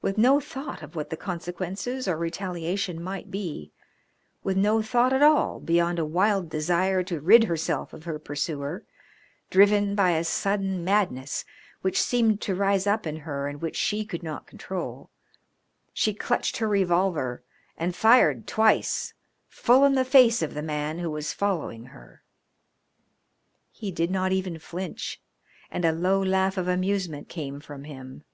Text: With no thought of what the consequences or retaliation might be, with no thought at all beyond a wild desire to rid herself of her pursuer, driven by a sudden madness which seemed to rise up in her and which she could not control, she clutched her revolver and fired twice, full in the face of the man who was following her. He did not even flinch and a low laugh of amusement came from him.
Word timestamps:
With 0.00 0.16
no 0.16 0.40
thought 0.40 0.82
of 0.82 0.96
what 0.96 1.10
the 1.10 1.18
consequences 1.18 2.08
or 2.08 2.16
retaliation 2.16 2.98
might 2.98 3.30
be, 3.30 3.72
with 4.42 4.56
no 4.56 4.80
thought 4.80 5.12
at 5.12 5.22
all 5.22 5.60
beyond 5.60 5.98
a 5.98 6.04
wild 6.06 6.48
desire 6.48 7.02
to 7.02 7.20
rid 7.20 7.44
herself 7.44 7.92
of 7.92 8.04
her 8.04 8.18
pursuer, 8.18 8.86
driven 9.50 9.94
by 9.94 10.12
a 10.12 10.24
sudden 10.24 10.82
madness 10.82 11.44
which 11.82 12.00
seemed 12.00 12.40
to 12.40 12.54
rise 12.54 12.86
up 12.86 13.06
in 13.06 13.16
her 13.16 13.46
and 13.48 13.60
which 13.60 13.76
she 13.76 14.02
could 14.02 14.22
not 14.22 14.46
control, 14.46 15.10
she 15.92 16.14
clutched 16.14 16.56
her 16.56 16.66
revolver 16.66 17.44
and 17.76 17.94
fired 17.94 18.46
twice, 18.46 19.12
full 19.46 19.84
in 19.84 19.92
the 19.94 20.06
face 20.06 20.40
of 20.40 20.54
the 20.54 20.62
man 20.62 21.00
who 21.00 21.10
was 21.10 21.34
following 21.34 21.84
her. 21.92 22.22
He 23.70 23.90
did 23.90 24.10
not 24.10 24.32
even 24.32 24.58
flinch 24.58 25.20
and 25.70 25.84
a 25.84 25.92
low 25.92 26.22
laugh 26.24 26.56
of 26.56 26.66
amusement 26.66 27.28
came 27.28 27.60
from 27.60 27.84
him. 27.84 28.24